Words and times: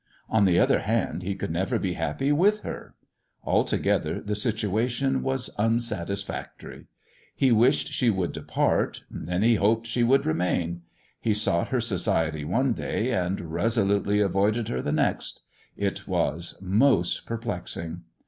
On 0.29 0.45
the 0.45 0.57
other 0.57 0.79
hand, 0.79 1.21
he 1.21 1.35
could 1.35 1.51
never 1.51 1.77
be 1.77 1.93
happy 1.93 2.31
with 2.31 2.61
her. 2.61 2.95
Altogether 3.43 4.19
the 4.19 4.35
situation 4.35 5.21
was 5.21 5.51
unsatisfactory. 5.59 6.87
He 7.35 7.51
wished 7.51 7.93
she 7.93 8.09
would 8.09 8.31
depart, 8.31 9.03
then 9.11 9.43
he 9.43 9.57
hoped 9.61 9.85
she 9.85 10.01
would 10.01 10.23
rexoaui. 10.23 10.79
He 11.19 11.35
sought 11.35 11.67
her 11.67 11.81
society 11.81 12.43
one 12.43 12.73
day, 12.73 13.11
and 13.11 13.53
resolutely 13.53 14.19
avoided 14.21 14.69
heap 14.69 14.83
the 14.85 14.91
next. 14.91 15.43
It 15.77 16.07
was 16.07 16.57
most 16.63 17.27
perplexing. 17.27 18.01